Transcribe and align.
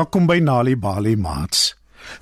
Welkom 0.00 0.24
by 0.24 0.38
Nali 0.40 0.78
Bali 0.80 1.12
Mats. 1.16 1.74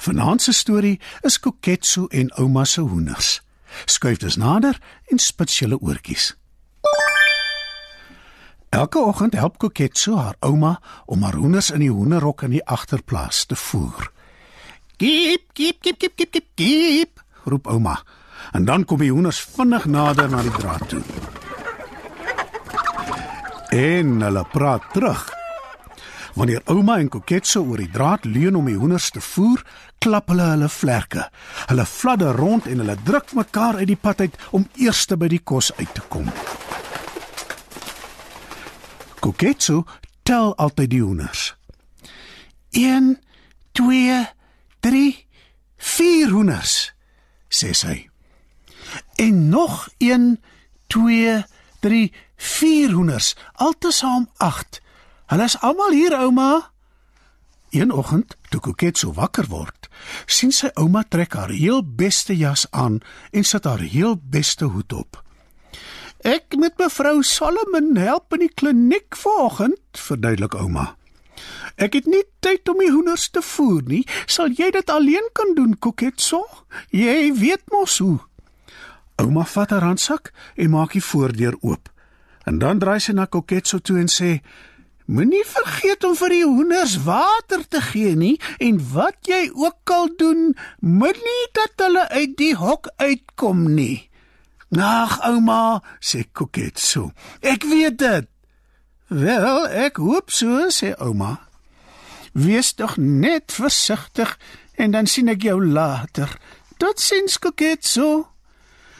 Vanaand 0.02 0.42
se 0.42 0.52
storie 0.52 0.96
is 1.22 1.36
Koketsu 1.38 2.08
en 2.10 2.32
ouma 2.34 2.64
se 2.64 2.80
hoenders. 2.80 3.42
Skuif 3.84 4.18
dus 4.18 4.36
nader 4.36 4.80
en 5.06 5.18
spits 5.22 5.58
julle 5.58 5.78
oortjies. 5.78 6.32
Elke 8.68 8.98
oggend 8.98 9.38
help 9.38 9.58
Koketsu 9.62 10.16
haar 10.16 10.34
ouma 10.40 10.80
om 11.06 11.22
haar 11.22 11.38
hoenders 11.38 11.70
in 11.70 11.86
die 11.86 11.92
hoenderhok 11.92 12.42
in 12.48 12.56
die 12.56 12.64
agterplaas 12.66 13.44
te 13.44 13.56
voer. 13.56 14.10
"Kiep, 14.96 15.46
kiep, 15.52 15.78
kiep, 15.80 15.98
kiep, 15.98 16.16
kiep, 16.16 16.30
kiep, 16.30 16.50
kiep," 16.54 17.22
roep 17.44 17.66
ouma. 17.66 18.02
En 18.52 18.64
dan 18.64 18.84
kom 18.84 18.98
die 18.98 19.12
hoenders 19.12 19.40
vinnig 19.40 19.84
nader 19.86 20.30
na 20.30 20.42
die 20.42 20.50
draad 20.50 20.88
toe. 20.88 21.02
En 23.70 24.20
hulle 24.20 24.44
praat 24.50 24.82
terug. 24.92 25.37
Wanneer 26.38 26.62
ouma 26.70 27.00
en 27.02 27.08
Koketso 27.10 27.64
oor 27.66 27.80
die 27.82 27.90
draad 27.90 28.22
leun 28.24 28.54
om 28.54 28.68
die 28.70 28.76
hoenders 28.78 29.08
te 29.10 29.18
voer, 29.20 29.64
klap 29.98 30.28
hulle 30.30 30.44
hulle 30.52 30.68
vlerke. 30.70 31.24
Hulle 31.66 31.86
fladder 31.86 32.38
rond 32.38 32.68
en 32.70 32.78
hulle 32.78 32.94
druk 33.02 33.32
mekaar 33.34 33.80
uit 33.80 33.88
die 33.90 33.98
pad 33.98 34.22
uit 34.22 34.38
om 34.54 34.68
eerste 34.78 35.18
by 35.18 35.26
die 35.34 35.42
kos 35.42 35.72
uit 35.80 35.90
te 35.98 36.04
kom. 36.14 36.30
Koketso 39.18 39.82
tel 40.22 40.54
altyd 40.62 40.94
die 40.94 41.02
hoenders. 41.02 41.56
1 42.70 43.16
2 43.74 44.22
3 44.86 45.04
4 45.90 46.34
hoenders, 46.38 46.80
sê 47.50 47.74
sy. 47.74 48.04
En 49.18 49.48
nog 49.50 49.88
1 49.98 50.36
2 50.86 51.40
3 51.82 52.12
4 52.36 52.94
hoenders, 52.94 53.34
altesaam 53.58 54.30
8. 54.38 54.86
Hulle 55.28 55.44
is 55.44 55.58
almal 55.60 55.92
hier, 55.92 56.14
ouma. 56.16 56.70
Een 57.70 57.90
oggend, 57.92 58.36
toe 58.48 58.60
Koket 58.64 58.96
so 58.96 59.12
wakker 59.12 59.44
word, 59.52 59.90
sien 60.24 60.54
sy 60.56 60.70
ouma 60.80 61.02
trek 61.04 61.34
haar 61.36 61.52
heel 61.52 61.82
beste 61.84 62.32
jas 62.36 62.64
aan 62.72 63.02
en 63.36 63.44
sit 63.44 63.68
haar 63.68 63.82
heel 63.84 64.16
beste 64.16 64.70
hoed 64.72 64.94
op. 64.96 65.18
Ek 66.24 66.56
met 66.56 66.80
mevrou 66.80 67.20
Solomon 67.22 67.92
help 68.00 68.32
in 68.38 68.46
die 68.46 68.54
kliniek 68.56 69.18
vanoggend, 69.20 70.00
verduidelik 70.00 70.56
ouma. 70.56 70.94
Ek 71.76 71.94
het 71.94 72.08
nie 72.10 72.24
tyd 72.42 72.66
om 72.72 72.80
die 72.82 72.90
hoenders 72.90 73.28
te 73.30 73.42
voer 73.44 73.84
nie. 73.86 74.00
Sal 74.26 74.50
jy 74.56 74.72
dit 74.74 74.90
alleen 74.90 75.28
kan 75.36 75.52
doen, 75.54 75.76
Koketso? 75.78 76.40
Jy 76.90 77.34
weet 77.36 77.68
mos 77.70 78.00
hoe. 78.02 78.16
Ouma 79.20 79.44
vat 79.44 79.76
haar 79.76 79.86
handsak 79.86 80.32
en 80.56 80.72
maak 80.72 80.96
die 80.96 81.04
voordeur 81.04 81.54
oop. 81.60 81.92
En 82.48 82.58
dan 82.58 82.80
draai 82.82 82.98
sy 82.98 83.14
na 83.14 83.28
Koketso 83.28 83.78
toe 83.78 84.00
en 84.00 84.10
sê: 84.10 84.38
Moenie 85.08 85.44
vergeet 85.48 86.04
om 86.04 86.12
vir 86.20 86.32
die 86.34 86.44
hoenders 86.44 86.98
water 87.06 87.62
te 87.72 87.80
gee 87.80 88.12
nie 88.12 88.34
en 88.60 88.76
wat 88.92 89.24
jy 89.24 89.46
ook 89.56 89.92
al 89.94 90.10
doen, 90.20 90.42
moenie 90.84 91.44
dat 91.56 91.80
hulle 91.80 92.02
uit 92.12 92.34
die 92.36 92.52
hok 92.60 92.90
uitkom 93.00 93.62
nie. 93.72 94.10
Nag 94.68 95.16
ouma, 95.24 95.80
sê 95.96 96.26
Koketso. 96.28 97.08
Ek 97.40 97.64
weet 97.64 97.96
dit. 98.02 98.28
Wel, 99.08 99.64
ek 99.72 99.96
hoop 99.96 100.28
so, 100.28 100.68
sê 100.68 100.92
ouma. 101.00 101.38
Wees 102.36 102.74
tog 102.76 102.98
net 103.00 103.56
versigtig 103.56 104.36
en 104.76 104.92
dan 104.92 105.08
sien 105.08 105.32
ek 105.32 105.48
jou 105.48 105.56
later. 105.64 106.36
Totsiens 106.76 107.40
Koketso. 107.40 108.26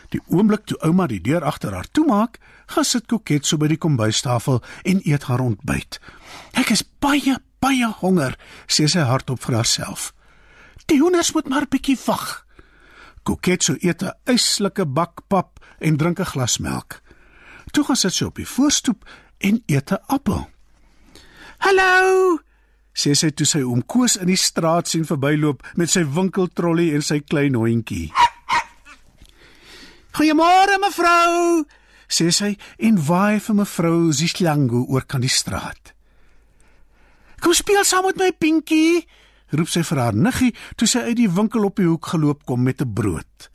Die 0.09 0.25
oomblik 0.33 0.65
toe 0.65 0.81
ouma 0.89 1.05
die 1.05 1.21
deur 1.21 1.45
agter 1.45 1.77
haar 1.77 1.93
toemaak, 1.93 2.41
gaan 2.69 2.85
sit 2.85 3.07
Koket 3.09 3.47
so 3.47 3.57
by 3.57 3.69
die 3.71 3.81
kombuistafel 3.81 4.63
en 4.85 5.01
eet 5.05 5.29
haar 5.29 5.41
ontbyt. 5.41 6.01
Ek 6.53 6.71
is 6.75 6.85
baie 7.01 7.39
baie 7.59 7.89
honger, 8.01 8.37
sê 8.71 8.87
sy 8.87 9.03
hardop 9.03 9.41
vir 9.43 9.59
haarself. 9.59 10.13
Die 10.89 11.01
hoenders 11.01 11.33
moet 11.35 11.49
maar 11.51 11.67
bietjie 11.71 11.99
wag. 12.07 12.45
Koket 13.27 13.65
so 13.67 13.77
eet 13.81 14.03
'n 14.03 14.15
yslike 14.27 14.87
bak 14.87 15.27
pap 15.29 15.61
en 15.81 15.97
drink 15.97 16.21
'n 16.21 16.33
glas 16.33 16.59
melk. 16.59 17.03
Toe 17.73 17.85
gaan 17.85 17.97
sit 17.97 18.15
sy 18.15 18.25
op 18.25 18.37
die 18.37 18.47
voorstoep 18.47 19.05
en 19.39 19.63
eet 19.67 19.93
'n 19.93 20.03
appel. 20.07 20.49
"Hallo!" 21.59 22.39
sê 22.95 23.15
sy 23.15 23.31
toe 23.31 23.47
sy 23.47 23.61
oom 23.63 23.83
Koos 23.87 24.17
in 24.17 24.27
die 24.27 24.37
straat 24.37 24.89
sien 24.89 25.05
verbyloop 25.05 25.63
met 25.77 25.91
sy 25.91 26.05
winkeltrollie 26.05 26.95
en 26.95 27.03
sy 27.03 27.21
klein 27.21 27.55
hondjie. 27.55 28.13
"Goeiemôre 30.13 30.79
mevrou," 30.81 31.65
sê 32.09 32.31
sy 32.33 32.57
en 32.79 32.99
waai 33.09 33.39
vir 33.41 33.55
mevrou 33.61 34.13
Zislango 34.13 34.85
oor 34.89 35.05
kan 35.07 35.21
die 35.21 35.33
straat. 35.33 35.95
Kom 37.41 37.55
speel 37.55 37.85
saam 37.85 38.09
met 38.09 38.19
my 38.19 38.33
Pinkie, 38.33 39.05
roep 39.55 39.71
sy 39.71 39.85
vir 39.87 40.01
haar 40.03 40.17
niggie 40.17 40.55
toe 40.77 40.89
sy 40.89 41.05
uit 41.11 41.19
die 41.21 41.31
winkel 41.31 41.65
op 41.69 41.79
die 41.79 41.87
hoek 41.87 42.11
geloop 42.13 42.45
kom 42.49 42.65
met 42.65 42.83
'n 42.83 42.93
brood. 42.93 43.51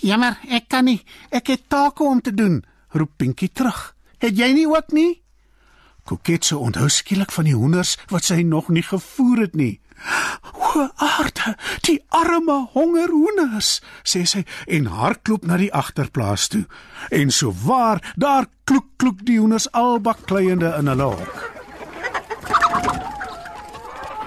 Jammer, 0.00 0.38
ek 0.48 0.68
kan 0.68 0.84
nie. 0.84 1.02
Ek 1.30 1.46
het 1.46 1.68
take 1.68 2.04
om 2.04 2.20
te 2.20 2.34
doen, 2.34 2.64
roep 2.88 3.10
Pinkie 3.16 3.52
terug. 3.52 3.94
Het 4.18 4.36
jy 4.36 4.52
nie 4.52 4.66
ook 4.68 4.92
nie? 4.92 5.22
Koketse 6.04 6.58
onthou 6.58 6.88
skielik 6.88 7.32
van 7.32 7.44
die 7.44 7.54
hoenders 7.54 7.96
wat 8.08 8.24
sy 8.24 8.42
nog 8.42 8.68
nie 8.68 8.82
gevoer 8.82 9.38
het 9.38 9.54
nie. 9.54 9.80
O, 10.70 10.88
aarde, 11.02 11.56
die 11.86 11.98
arme 12.14 12.56
hongerhoenders, 12.74 13.80
sê 14.06 14.22
sy 14.28 14.44
en 14.70 14.86
hardloop 14.92 15.46
na 15.48 15.56
die 15.58 15.70
agterplaas 15.74 16.46
toe. 16.52 16.62
En 17.10 17.32
so 17.34 17.50
waar, 17.64 18.02
daar 18.14 18.46
kloek 18.70 18.86
kloek 19.00 19.24
die 19.26 19.40
hoenders 19.40 19.66
albak 19.74 20.26
kleiende 20.30 20.70
in 20.78 20.92
hulle 20.92 21.10
hok. 21.10 21.48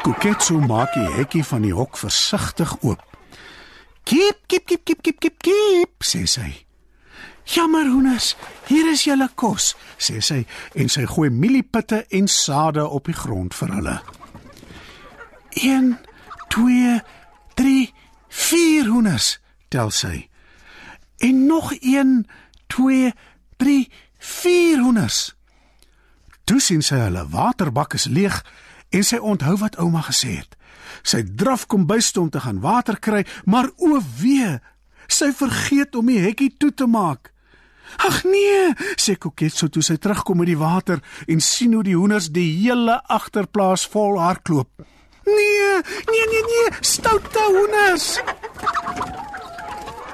Kuketsu 0.04 0.60
maak 0.60 0.92
die 0.98 1.08
hekkie 1.16 1.46
van 1.48 1.64
die 1.64 1.72
hok 1.72 1.96
versigtig 1.96 2.76
oop. 2.82 3.00
Kip, 4.04 4.44
kip, 4.52 4.66
kip, 4.68 4.84
kip, 4.84 5.00
kip, 5.00 5.20
kip, 5.24 5.40
kip, 5.40 6.04
sê 6.04 6.26
sy. 6.28 6.50
Jammer 7.48 7.88
hoenders, 7.88 8.34
hier 8.68 8.88
is 8.92 9.04
julle 9.08 9.30
kos, 9.40 9.74
sê 10.00 10.20
sy 10.24 10.42
en 10.80 10.92
sy 10.92 11.06
gooi 11.08 11.30
mieliepitte 11.32 12.04
en 12.20 12.28
sade 12.28 12.84
op 12.84 13.08
die 13.08 13.16
grond 13.16 13.56
vir 13.56 13.78
hulle. 13.78 13.96
1 15.64 15.94
2 16.54 17.02
3 17.58 17.94
4 18.28 18.88
hoenders 18.88 19.40
tel 19.74 19.92
sy. 19.92 20.30
En 21.18 21.46
nog 21.46 21.74
1 21.80 22.26
2 22.68 23.14
3 23.58 23.92
4 24.18 24.82
hoenders. 24.82 25.36
Toe 26.44 26.60
sien 26.62 26.84
sy 26.84 27.00
hulle 27.02 27.26
waterbak 27.32 27.96
is 27.98 28.06
leeg 28.06 28.42
en 28.94 29.06
sy 29.06 29.18
onthou 29.18 29.56
wat 29.64 29.80
ouma 29.82 30.04
gesê 30.06 30.38
het. 30.42 30.58
Sy 31.02 31.24
draf 31.26 31.66
kom 31.66 31.88
bystom 31.90 32.30
te 32.30 32.44
gaan 32.44 32.62
water 32.62 33.00
kry, 33.00 33.24
maar 33.50 33.70
o 33.78 33.98
wee, 34.20 34.60
sy 35.08 35.32
vergeet 35.34 35.96
om 35.96 36.12
die 36.12 36.22
hekkie 36.22 36.52
toe 36.60 36.72
te 36.72 36.88
maak. 36.88 37.32
Ag 37.98 38.24
nee, 38.26 38.74
sê 38.98 39.16
Koketso 39.20 39.70
toe 39.70 39.84
sy 39.86 39.98
terugkom 40.02 40.40
met 40.42 40.50
die 40.50 40.60
water 40.60 41.02
en 41.28 41.42
sien 41.44 41.74
hoe 41.76 41.84
die 41.86 41.98
hoenders 41.98 42.32
die 42.34 42.48
hele 42.62 43.00
agterplaas 43.12 43.86
vol 43.90 44.20
hardloop. 44.22 44.86
Nee, 45.26 45.82
nee, 46.12 46.26
nee, 46.32 46.44
nee, 46.44 46.68
stoute 46.80 47.44
hoenders. 47.48 48.20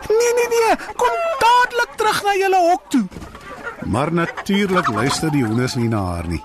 Nee, 0.10 0.34
nee, 0.38 0.48
nee, 0.54 0.76
kom 0.96 1.16
dadelik 1.40 1.96
terug 1.96 2.24
na 2.24 2.36
julle 2.38 2.60
hok 2.70 2.90
toe. 2.90 3.06
Maar 3.86 4.14
natuurlik 4.14 4.88
luister 4.88 5.32
die 5.32 5.46
hoenders 5.46 5.76
nie 5.76 5.90
na 5.90 6.04
haar 6.04 6.28
nie. 6.28 6.44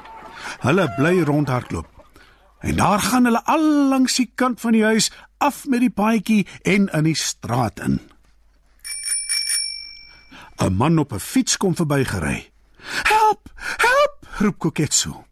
Hulle 0.64 0.88
bly 0.96 1.20
rondhardloop. 1.22 1.88
En 2.60 2.76
daar 2.76 3.00
gaan 3.00 3.24
hulle 3.24 3.44
al 3.44 3.64
langs 3.88 4.16
die 4.16 4.30
kant 4.34 4.60
van 4.60 4.72
die 4.72 4.84
huis 4.84 5.10
af 5.38 5.64
met 5.68 5.80
die 5.80 5.90
paadjie 5.92 6.46
en 6.62 6.88
in 6.88 7.04
die 7.04 7.16
straat 7.16 7.80
in. 7.80 8.00
'n 10.56 10.72
Man 10.76 10.98
op 10.98 11.12
'n 11.12 11.18
fiets 11.18 11.56
kom 11.56 11.76
verbygery. 11.76 12.50
"Help! 13.02 13.52
Help!" 13.76 14.16
roep 14.38 14.58
Koketso. 14.58 15.24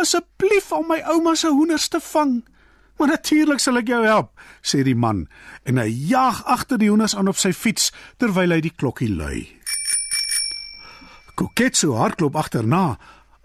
Asseblief 0.00 0.72
om 0.72 0.88
my 0.88 1.02
ouma 1.12 1.34
se 1.36 1.48
hoenders 1.52 1.88
te 1.88 2.00
vang. 2.00 2.40
Maar 2.98 3.08
natuurlik 3.08 3.60
sal 3.60 3.80
ek 3.80 3.88
jou 3.88 4.00
help, 4.04 4.32
sê 4.60 4.82
die 4.84 4.96
man 4.96 5.26
en 5.68 5.80
hy 5.80 5.88
jaag 6.10 6.42
agter 6.48 6.80
die 6.80 6.88
hoenders 6.88 7.14
aan 7.16 7.28
op 7.32 7.38
sy 7.40 7.52
fiets 7.56 7.90
terwyl 8.20 8.52
hy 8.52 8.60
die 8.64 8.72
klokkie 8.76 9.08
lui. 9.12 9.46
Koketsu 11.36 11.94
hardloop 11.96 12.36
agterna, 12.36 12.98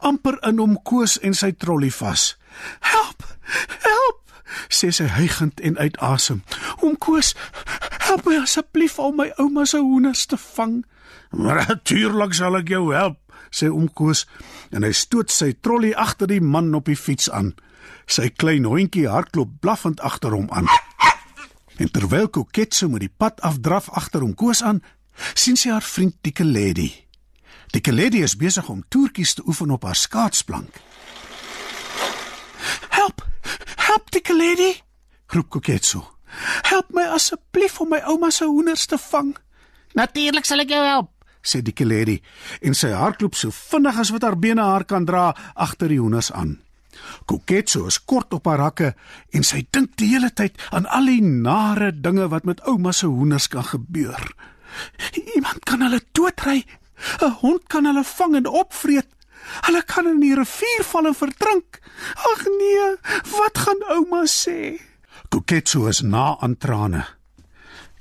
amper 0.03 0.39
in 0.47 0.59
hom 0.59 0.75
koos 0.83 1.15
en 1.23 1.35
sy 1.35 1.53
trollie 1.55 1.93
vas. 1.95 2.33
Help! 2.83 3.23
Help! 3.83 4.19
sê 4.67 4.91
sy 4.95 5.07
hygend 5.11 5.59
en 5.63 5.77
uit 5.79 5.97
asem. 6.03 6.41
Oom 6.81 6.95
Koos, 6.99 7.33
help 8.07 8.27
my 8.27 8.41
asseblief 8.41 8.99
om 8.99 9.19
my 9.21 9.29
ouma 9.41 9.65
se 9.69 9.79
hoenders 9.79 10.25
te 10.27 10.39
vang. 10.55 10.81
Natuurlik 11.35 12.35
sal 12.35 12.59
ek 12.59 12.71
jou 12.71 12.89
help, 12.93 13.19
sê 13.49 13.69
oom 13.69 13.87
Koos 13.93 14.25
en 14.71 14.83
hy 14.83 14.91
stoot 14.93 15.31
sy 15.31 15.53
trollie 15.61 15.95
agter 15.95 16.29
die 16.31 16.41
man 16.41 16.73
op 16.75 16.89
die 16.89 16.97
fiets 16.99 17.29
aan. 17.29 17.53
Sy 18.07 18.29
klein 18.29 18.65
hondjie 18.65 19.07
hardloop 19.09 19.59
blaffend 19.61 20.01
agter 20.01 20.35
hom 20.35 20.49
aan. 20.51 20.69
En 21.77 21.91
terwyl 21.91 22.29
Koketsu 22.29 22.87
met 22.89 23.03
die 23.03 23.11
pad 23.11 23.41
afdraf 23.41 23.89
agter 23.91 24.23
hom 24.23 24.35
Koos 24.35 24.63
aan, 24.63 24.83
sien 25.33 25.57
sy 25.59 25.73
haar 25.73 25.83
vriend 25.83 26.15
Dikke 26.23 26.45
Lady. 26.45 26.91
Dikke 27.73 27.91
Lady 27.91 28.23
is 28.23 28.37
besig 28.39 28.69
om 28.69 28.85
toertjies 28.87 29.35
te 29.35 29.43
oefen 29.45 29.71
op 29.71 29.83
haar 29.83 29.95
skaatsplank. 29.99 30.81
Help! 32.89 33.25
Help 33.85 34.09
die 34.11 34.33
lady, 34.33 34.71
roep 35.27 35.49
Koketsu. 35.49 36.01
Help 36.65 36.89
my 36.95 37.05
asseblief 37.13 37.77
om 37.79 37.91
my 37.93 38.01
ouma 38.09 38.31
se 38.33 38.47
hoenders 38.49 38.85
te 38.89 38.97
vang. 38.97 39.35
Natuurlik 39.95 40.47
sal 40.47 40.63
ek 40.63 40.73
jou 40.73 40.81
help, 40.83 41.11
sê 41.45 41.61
die 41.61 41.85
lady 41.85 42.19
en 42.61 42.73
sy 42.73 42.91
hardloop 42.91 43.35
so 43.35 43.53
vinnig 43.53 43.99
as 44.01 44.11
wat 44.13 44.23
haar 44.25 44.37
bene 44.37 44.61
haar 44.61 44.85
kan 44.89 45.05
dra 45.05 45.33
agter 45.55 45.89
die 45.93 46.01
hoenders 46.01 46.31
aan. 46.31 46.57
Koketsu 47.25 47.85
is 47.87 47.99
kort 48.05 48.33
op 48.33 48.47
haar 48.49 48.63
hakke 48.63 48.93
en 49.35 49.43
sy 49.43 49.65
dink 49.71 49.95
die 49.99 50.13
hele 50.13 50.31
tyd 50.33 50.57
aan 50.71 50.87
al 50.87 51.11
die 51.11 51.21
nare 51.21 51.91
dinge 51.91 52.27
wat 52.31 52.47
met 52.49 52.63
ouma 52.69 52.93
se 52.95 53.07
hoenders 53.07 53.47
kan 53.51 53.67
gebeur. 53.67 54.21
Iemand 55.35 55.63
kan 55.65 55.85
hulle 55.85 56.01
doodry. 56.11 56.65
'n 57.21 57.31
Hond 57.41 57.67
kan 57.67 57.85
hulle 57.85 58.03
vang 58.03 58.35
en 58.35 58.47
opvreet. 58.47 59.07
Hulle 59.67 59.81
kan 59.83 60.07
in 60.07 60.19
die 60.19 60.35
rivier 60.35 60.83
val 60.83 61.07
en 61.11 61.15
verdrink. 61.15 61.79
Ag 62.31 62.45
nee, 62.59 62.87
wat 63.37 63.57
gaan 63.57 63.81
ouma 63.95 64.23
sê? 64.25 64.79
Koketsu 65.29 65.87
is 65.87 66.01
na 66.01 66.37
aan 66.39 66.57
trane. 66.57 67.03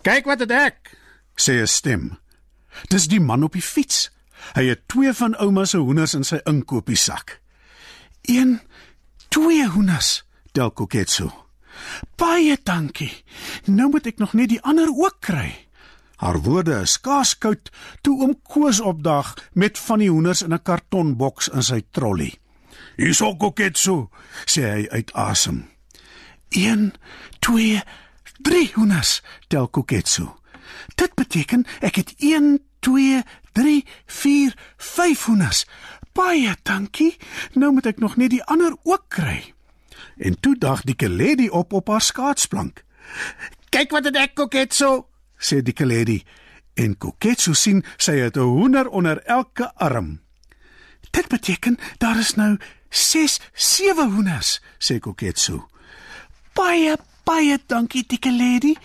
Kyk 0.03 0.25
wat 0.29 0.39
dit 0.39 0.51
ek, 0.51 0.97
sê 1.37 1.63
'n 1.63 1.67
stem. 1.67 2.24
Dis 2.89 3.09
die 3.09 3.21
man 3.21 3.43
op 3.43 3.53
die 3.53 3.63
fiets. 3.63 4.11
Hy 4.55 4.67
het 4.69 4.89
twee 4.89 5.13
van 5.13 5.37
ouma 5.37 5.65
se 5.65 5.79
hoenders 5.79 6.15
in 6.15 6.25
sy 6.25 6.41
inkopiesak. 6.45 7.41
1 8.23 8.61
2 9.29 9.69
hoenders, 9.69 10.23
tel 10.53 10.71
Koketsu. 10.71 11.31
Baie 12.17 12.57
dankie. 12.63 13.11
Nou 13.67 13.91
moet 13.91 14.07
ek 14.07 14.21
nog 14.23 14.35
net 14.39 14.53
die 14.53 14.61
ander 14.63 14.93
ook 14.93 15.17
kry. 15.25 15.49
Haar 16.23 16.39
woorde 16.45 16.77
is 16.85 16.95
skaars 16.97 17.35
koud 17.43 17.73
toe 18.07 18.15
oom 18.23 18.37
Koos 18.47 18.79
opdag 18.81 19.35
met 19.53 19.79
van 19.79 20.05
die 20.05 20.11
hoenders 20.11 20.45
in 20.47 20.55
'n 20.55 20.63
kartonboks 20.63 21.49
in 21.49 21.63
sy 21.63 21.83
trolly. 21.91 22.39
"Hierso 22.97 23.37
koketsu," 23.37 24.09
sê 24.47 24.63
hy 24.63 24.87
uit 24.91 25.13
asem. 25.13 25.69
1 26.49 26.95
2 27.41 27.83
3 28.43 28.71
hoenders, 28.75 29.23
tel 29.49 29.69
koketsu. 29.69 30.29
Dit 30.95 31.14
beteken 31.35 31.67
ek 31.83 31.97
het 31.99 32.15
1 32.23 32.63
2 32.79 33.23
3 33.53 33.85
4 34.07 34.55
5 34.77 35.25
hoenders. 35.25 35.67
Baie 36.13 36.55
dankie. 36.63 37.17
Nou 37.53 37.73
moet 37.73 37.87
ek 37.91 37.99
nog 37.99 38.17
net 38.17 38.31
die 38.31 38.45
ander 38.45 38.77
ook 38.83 39.09
kry. 39.09 39.53
En 40.19 40.39
toe 40.41 40.55
dag 40.59 40.85
die 40.87 40.95
keledi 40.95 41.49
op 41.51 41.73
op 41.73 41.89
haar 41.89 42.01
skaatsplank. 42.03 42.85
"Kyk 43.69 43.91
wat 43.91 44.05
het 44.05 44.17
ek 44.17 44.35
koketsu," 44.35 45.05
sê 45.39 45.63
die 45.63 45.75
Keledi 45.75 46.23
en 46.75 46.99
Koketsu 46.99 47.55
sien 47.55 47.85
sy 47.97 48.19
het 48.19 48.37
'n 48.37 48.41
hoender 48.41 48.89
onder 48.89 49.19
elke 49.23 49.75
arm. 49.75 50.21
Dit 51.11 51.29
beteken 51.29 51.79
daar 51.99 52.19
is 52.19 52.35
nou 52.35 52.59
6 52.89 53.41
7 53.53 54.13
hoenders, 54.13 54.61
sê 54.79 54.99
Koketsu. 54.99 55.63
Baie 56.53 56.97
baie 57.25 57.59
dankie 57.67 58.05
die 58.07 58.19
Keledi. 58.19 58.77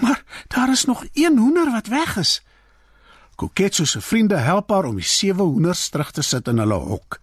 Maar 0.00 0.24
daar 0.48 0.70
is 0.70 0.84
nog 0.84 1.04
een 1.12 1.38
hoender 1.38 1.70
wat 1.70 1.86
weg 1.86 2.16
is. 2.16 2.42
Koketsu 3.34 3.86
se 3.86 4.00
vriende 4.00 4.36
help 4.36 4.70
haar 4.70 4.84
om 4.84 4.94
die 4.94 5.04
7 5.04 5.44
hoenders 5.44 5.88
terug 5.88 6.10
te 6.10 6.22
sit 6.22 6.48
in 6.48 6.58
hulle 6.58 6.74
hok. 6.74 7.18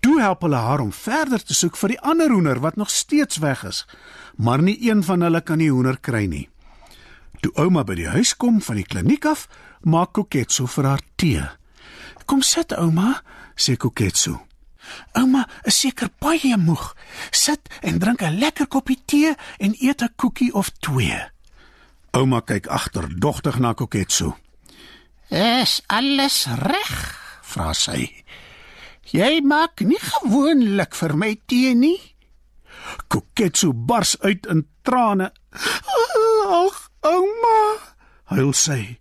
Toe 0.00 0.20
help 0.20 0.44
hulle 0.46 0.56
haar 0.56 0.80
om 0.80 0.92
verder 0.92 1.42
te 1.42 1.54
soek 1.54 1.76
vir 1.76 1.94
die 1.94 2.00
ander 2.00 2.30
hoender 2.30 2.60
wat 2.62 2.76
nog 2.76 2.90
steeds 2.90 3.40
weg 3.42 3.64
is, 3.64 3.86
maar 4.36 4.62
nie 4.62 4.76
een 4.90 5.02
van 5.04 5.20
hulle 5.26 5.40
kan 5.40 5.58
die 5.58 5.70
hoender 5.70 5.98
kry 5.98 6.26
nie. 6.30 6.48
Toe 7.40 7.52
ouma 7.58 7.82
by 7.84 7.96
die 7.98 8.08
huis 8.08 8.36
kom 8.36 8.62
van 8.62 8.78
die 8.78 8.86
kliniek 8.86 9.26
af, 9.26 9.48
maak 9.82 10.14
Koketsu 10.14 10.68
vir 10.76 10.84
haar 10.84 11.02
tee. 11.16 11.42
"Kom 12.24 12.42
sit, 12.42 12.72
ouma," 12.72 13.22
sê 13.56 13.76
Koketsu. 13.76 14.38
"Ouma 15.12 15.48
is 15.64 15.80
seker 15.80 16.10
baie 16.18 16.56
moeg. 16.56 16.96
Sit 17.30 17.60
en 17.82 17.98
drink 17.98 18.22
'n 18.22 18.38
lekker 18.38 18.66
koppie 18.66 19.02
tee 19.04 19.34
en 19.58 19.74
eet 19.80 20.02
'n 20.02 20.14
koekie 20.16 20.54
of 20.54 20.70
twee." 20.80 21.33
Ouma 22.14 22.40
kyk 22.40 22.66
agterdogtig 22.66 23.58
na 23.58 23.74
Koketsu. 23.74 24.32
"Is 25.30 25.82
alles 25.86 26.46
reg?" 26.46 27.20
vra 27.42 27.72
sy. 27.72 28.24
"Jy 29.10 29.40
maak 29.42 29.80
nie 29.80 30.00
gewoonlik 30.00 30.94
vir 30.94 31.16
my 31.16 31.40
tee 31.46 31.74
nie." 31.74 32.14
Koketsu 33.08 33.72
bars 33.72 34.16
uit 34.20 34.46
in 34.46 34.66
trane. 34.82 35.32
"Ag, 36.46 36.90
Ouma, 37.04 37.76
huil 38.32 38.52
sy. 38.56 38.96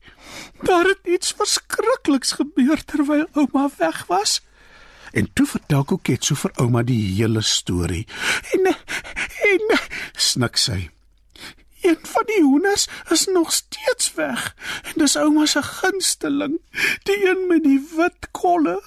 Daar 0.67 0.89
het 0.91 1.07
iets 1.07 1.31
verskrikliks 1.37 2.35
gebeur 2.39 2.81
terwyl 2.83 3.27
ouma 3.31 3.69
weg 3.77 4.05
was. 4.09 4.41
En 5.13 5.29
toe 5.33 5.45
vertel 5.47 5.85
Koketsu 5.87 6.35
vir 6.35 6.51
ouma 6.59 6.83
die 6.83 6.99
hele 7.15 7.41
storie. 7.41 8.03
En 8.57 8.73
en 9.53 9.77
snik 10.15 10.57
sy. 10.57 10.89
Een 11.83 11.99
van 12.01 12.23
die 12.25 12.41
hoenders 12.41 12.87
is 13.09 13.25
nog 13.25 13.53
steeds 13.53 14.13
weg. 14.13 14.55
En 14.83 14.93
dis 14.95 15.17
ouma 15.17 15.45
se 15.45 15.61
gunsteling, 15.63 16.59
die 17.03 17.29
een 17.29 17.47
met 17.47 17.63
die 17.63 17.81
wit 17.95 18.31
kolle. 18.31 18.81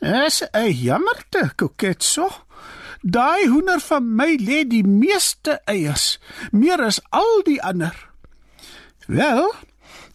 Is 0.00 0.42
'n 0.50 0.70
jammerte, 0.70 1.52
Koketsu. 1.56 2.26
Daai 3.00 3.48
hoender 3.48 3.80
van 3.80 4.14
my 4.14 4.38
lê 4.40 4.66
die 4.66 4.84
meeste 4.86 5.60
eiers, 5.64 6.20
meer 6.50 6.82
as 6.82 7.00
al 7.10 7.40
die 7.42 7.62
ander. 7.62 8.10
Wel, 9.06 9.54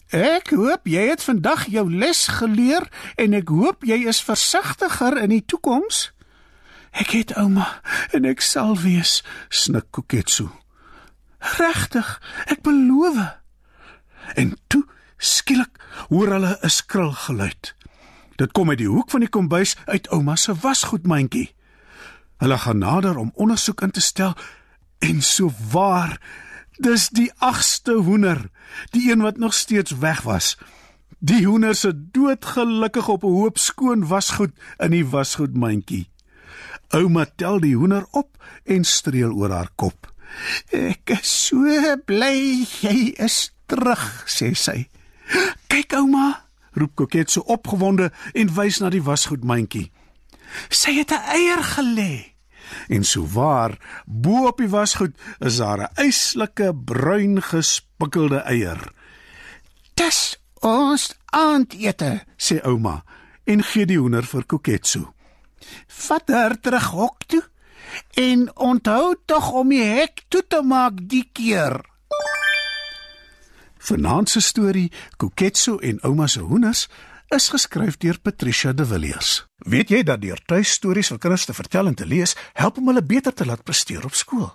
ek 0.10 0.50
hoop 0.50 0.88
jy 0.88 1.08
het 1.10 1.24
vandag 1.24 1.66
jou 1.68 1.92
les 1.92 2.28
geleer 2.28 2.88
en 3.16 3.34
ek 3.34 3.48
hoop 3.48 3.84
jy 3.84 4.08
is 4.08 4.24
versigtiger 4.24 5.18
in 5.18 5.30
die 5.30 5.44
toekoms. 5.46 6.12
Ek 6.92 7.12
het 7.12 7.36
ouma 7.36 7.82
en 8.12 8.26
ek 8.26 8.42
sal 8.42 8.78
wees, 8.80 9.24
snik 9.50 9.92
Koketsu. 9.92 10.48
Regtig, 11.38 12.22
ek 12.46 12.62
beloof. 12.62 13.18
En 14.36 14.58
toe 14.68 14.86
skielik 15.18 15.80
hoor 16.10 16.28
hulle 16.28 16.58
'n 16.62 16.70
skril 16.70 17.12
geluid. 17.12 17.76
Dit 18.36 18.52
kom 18.52 18.70
uit 18.70 18.78
die 18.78 18.90
hoek 18.90 19.10
van 19.10 19.20
die 19.20 19.30
kombuis 19.30 19.76
uit 19.86 20.10
ouma 20.10 20.36
se 20.36 20.54
wasgoedmandjie. 20.54 21.56
Hulle 22.38 22.58
gaan 22.58 22.78
nader 22.78 23.18
om 23.18 23.32
ondersoek 23.34 23.82
in 23.82 23.92
te 23.92 24.02
stel 24.02 24.34
en 25.00 25.22
so 25.22 25.52
waar 25.72 26.20
Dis 26.78 27.08
die 27.10 27.32
8ste 27.42 27.96
hoender, 28.06 28.52
die 28.94 29.10
een 29.10 29.24
wat 29.26 29.38
nog 29.38 29.54
steeds 29.54 29.98
weg 29.98 30.22
was. 30.22 30.58
Die 31.18 31.46
hoender 31.46 31.76
se 31.76 31.90
doodgelukkig 32.12 33.08
op 33.08 33.24
'n 33.24 33.34
hoop 33.34 33.58
skoon 33.58 34.08
wasgoed 34.08 34.54
in 34.78 34.92
die 34.92 35.06
wasgoedmandjie. 35.06 36.10
Ouma 36.90 37.26
tel 37.36 37.60
die 37.60 37.76
hoender 37.76 38.06
op 38.12 38.30
en 38.64 38.84
streel 38.84 39.32
oor 39.32 39.52
haar 39.52 39.70
kop. 39.76 40.14
Ek 40.72 41.10
is 41.18 41.48
so 41.48 41.98
bly 42.06 42.66
jy 42.82 43.14
is 43.18 43.52
terug, 43.68 44.04
sê 44.26 44.54
sy. 44.56 44.88
Kyk 45.72 45.98
ouma, 46.00 46.28
roep 46.78 46.96
Koket 46.96 47.32
so 47.34 47.44
opgewonde 47.52 48.12
en 48.34 48.54
wys 48.56 48.80
na 48.82 48.92
die 48.94 49.04
wasgoedmandjie. 49.04 49.90
Sy 50.70 50.94
het 51.00 51.12
'n 51.12 51.24
eier 51.36 51.64
gelê. 51.76 52.38
En 52.88 53.04
sou 53.04 53.26
waar, 53.28 53.78
bo 54.06 54.48
op 54.48 54.58
die 54.58 54.70
wasgoed 54.70 55.16
is 55.40 55.58
daar 55.58 55.82
'n 55.82 56.08
yslike 56.08 56.74
bruin 56.76 57.42
gespikkelde 57.42 58.40
eier. 58.40 58.92
"Dis 59.94 60.40
ons 60.62 61.16
aandete," 61.26 62.24
sê 62.38 62.62
ouma 62.64 63.04
en 63.46 63.64
gee 63.64 63.86
die 63.86 64.00
hoender 64.00 64.24
vir 64.24 64.46
Koketsu. 64.46 65.08
"Vat 65.88 66.30
haar 66.30 66.60
terug 66.60 66.86
hok 66.86 67.24
toe 67.28 67.44
en 68.14 68.50
onthou 68.56 69.16
tog 69.26 69.52
om 69.52 69.70
die 69.70 69.84
hek 69.84 70.24
toe 70.28 70.44
te 70.48 70.62
maak 70.62 70.94
die 71.02 71.30
keer." 71.34 71.82
Vanaand 73.78 74.30
se 74.30 74.42
storie, 74.42 74.92
Koketsu 75.18 75.78
en 75.80 76.02
ouma 76.04 76.28
se 76.28 76.40
hoenders 76.40 76.88
is 77.28 77.50
geskryf 77.50 77.98
deur 77.98 78.20
Patricia 78.20 78.74
de 78.74 78.86
Villiers. 78.86 79.46
Weet 79.58 79.90
jy 79.92 80.04
dat 80.04 80.22
deur 80.22 80.40
tuistories 80.46 81.12
vir 81.12 81.20
kinders 81.20 81.46
te 81.46 81.56
vertel 81.56 81.88
en 81.88 81.96
te 81.96 82.06
lees, 82.08 82.36
help 82.54 82.78
om 82.78 82.88
hulle 82.88 83.04
beter 83.04 83.34
te 83.34 83.46
laat 83.46 83.64
presteer 83.68 84.06
op 84.08 84.16
skool? 84.16 84.48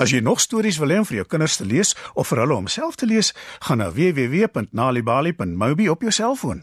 As 0.00 0.14
jy 0.14 0.20
nog 0.22 0.40
stories 0.40 0.78
wil 0.78 0.94
hê 0.94 1.00
om 1.02 1.08
vir 1.08 1.20
jou 1.20 1.26
kinders 1.28 1.58
te 1.60 1.66
lees 1.66 1.94
of 2.14 2.30
vir 2.30 2.44
hulle 2.44 2.56
om 2.56 2.70
self 2.70 2.96
te 3.00 3.06
lees, 3.06 3.32
gaan 3.66 3.82
na 3.82 3.90
www.nalibali.mobi 3.92 5.90
op 5.90 6.06
jou 6.06 6.14
selfoon. 6.14 6.62